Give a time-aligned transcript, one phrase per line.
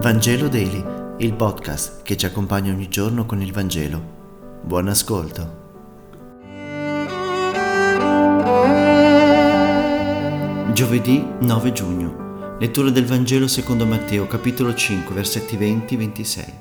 [0.00, 0.84] Vangelo Daily,
[1.18, 4.60] il podcast che ci accompagna ogni giorno con il Vangelo.
[4.62, 5.66] Buon ascolto.
[10.72, 12.56] Giovedì 9 giugno.
[12.60, 16.52] Lettura del Vangelo secondo Matteo, capitolo 5, versetti 20-26.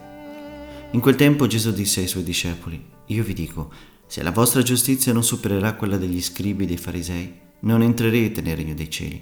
[0.94, 3.72] In quel tempo Gesù disse ai suoi discepoli, Io vi dico,
[4.08, 8.58] se la vostra giustizia non supererà quella degli scribi e dei farisei, non entrerete nel
[8.58, 9.22] regno dei cieli.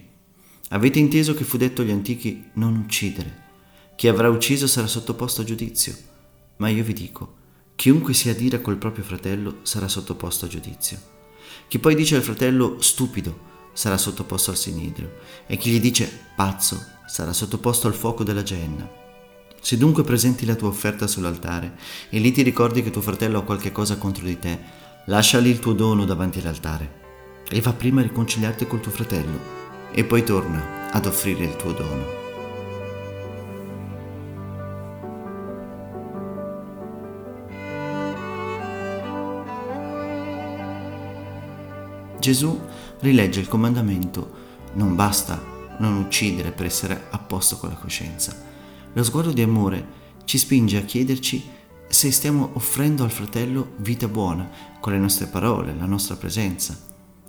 [0.70, 3.44] Avete inteso che fu detto agli antichi non uccidere.
[3.96, 5.96] Chi avrà ucciso sarà sottoposto a giudizio.
[6.58, 7.36] Ma io vi dico,
[7.76, 10.98] chiunque si adira col proprio fratello sarà sottoposto a giudizio.
[11.68, 16.84] Chi poi dice al fratello stupido sarà sottoposto al sinedrio, e chi gli dice pazzo
[17.08, 18.90] sarà sottoposto al fuoco della genna.
[19.62, 21.78] Se dunque presenti la tua offerta sull'altare
[22.10, 24.60] e lì ti ricordi che tuo fratello ha qualche cosa contro di te,
[25.06, 27.04] lasciali il tuo dono davanti all'altare
[27.50, 29.40] e va prima a riconciliarti col tuo fratello
[29.92, 32.25] e poi torna ad offrire il tuo dono.
[42.26, 42.60] Gesù
[43.02, 44.32] rilegge il comandamento
[44.74, 45.40] non basta
[45.78, 48.36] non uccidere per essere a posto con la coscienza.
[48.94, 49.86] Lo sguardo di amore
[50.24, 51.44] ci spinge a chiederci
[51.88, 56.76] se stiamo offrendo al fratello vita buona con le nostre parole, la nostra presenza.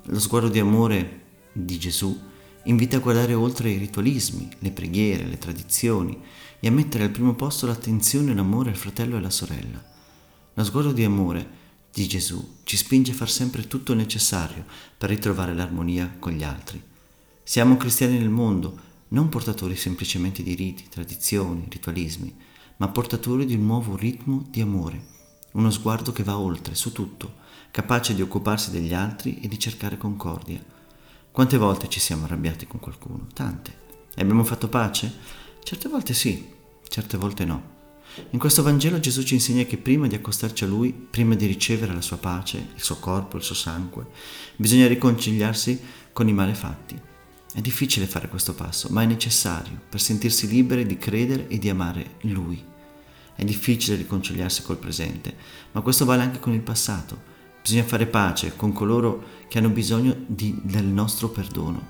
[0.04, 2.18] Lo sguardo di amore di Gesù
[2.64, 6.18] invita a guardare oltre i ritualismi, le preghiere, le tradizioni
[6.58, 9.84] e a mettere al primo posto l'attenzione e l'amore al fratello e alla sorella.
[10.54, 11.64] Lo sguardo di amore
[12.02, 14.66] di Gesù ci spinge a far sempre tutto il necessario
[14.98, 16.82] per ritrovare l'armonia con gli altri.
[17.42, 22.36] Siamo cristiani nel mondo, non portatori semplicemente di riti, tradizioni, ritualismi,
[22.76, 25.04] ma portatori di un nuovo ritmo di amore,
[25.52, 27.36] uno sguardo che va oltre, su tutto,
[27.70, 30.74] capace di occuparsi degli altri e di cercare concordia
[31.36, 33.26] quante volte ci siamo arrabbiati con qualcuno?
[33.34, 33.70] Tante.
[34.14, 35.12] E abbiamo fatto pace?
[35.62, 36.50] Certe volte sì,
[36.88, 37.75] certe volte no.
[38.30, 41.92] In questo Vangelo Gesù ci insegna che prima di accostarci a Lui, prima di ricevere
[41.92, 44.06] la sua pace, il suo corpo, il suo sangue,
[44.56, 45.78] bisogna riconciliarsi
[46.12, 46.98] con i malefatti.
[47.52, 51.68] È difficile fare questo passo, ma è necessario per sentirsi liberi di credere e di
[51.68, 52.62] amare Lui.
[53.34, 55.36] È difficile riconciliarsi col presente,
[55.72, 57.34] ma questo vale anche con il passato.
[57.60, 61.84] Bisogna fare pace con coloro che hanno bisogno di, del nostro perdono,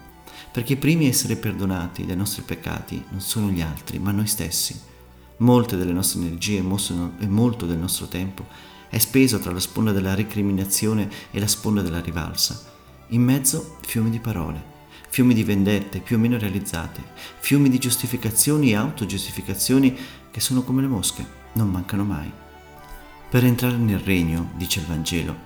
[0.51, 4.27] perché i primi a essere perdonati dai nostri peccati non sono gli altri, ma noi
[4.27, 4.95] stessi.
[5.39, 8.47] Molte delle nostre energie e molto del nostro tempo
[8.89, 12.59] è speso tra la sponda della recriminazione e la sponda della rivalsa.
[13.09, 14.65] In mezzo fiumi di parole,
[15.11, 17.03] fiumi di vendette più o meno realizzate,
[17.39, 19.95] fiumi di giustificazioni e autogiustificazioni
[20.31, 22.33] che sono come le mosche, non mancano mai.
[23.29, 25.37] Per entrare nel regno, dice il Vangelo,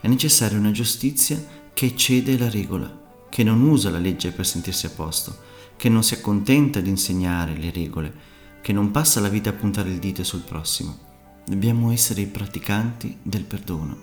[0.00, 1.42] è necessaria una giustizia
[1.74, 5.36] che eccede la regola, che non usa la legge per sentirsi a posto,
[5.76, 8.32] che non si accontenta di insegnare le regole,
[8.64, 10.96] che non passa la vita a puntare il dito sul prossimo.
[11.44, 13.94] Dobbiamo essere i praticanti del perdono.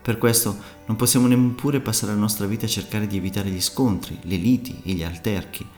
[0.00, 0.56] Per questo
[0.86, 4.80] non possiamo neppure passare la nostra vita a cercare di evitare gli scontri, le liti
[4.84, 5.68] e gli alterchi.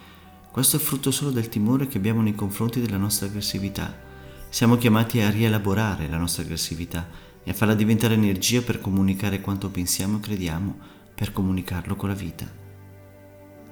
[0.52, 3.92] Questo è frutto solo del timore che abbiamo nei confronti della nostra aggressività.
[4.50, 7.08] Siamo chiamati a rielaborare la nostra aggressività
[7.42, 10.78] e a farla diventare energia per comunicare quanto pensiamo e crediamo,
[11.12, 12.48] per comunicarlo con la vita.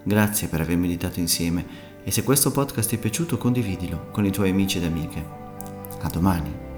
[0.03, 4.31] Grazie per aver meditato insieme e se questo podcast ti è piaciuto condividilo con i
[4.31, 5.25] tuoi amici ed amiche.
[6.03, 6.73] A domani!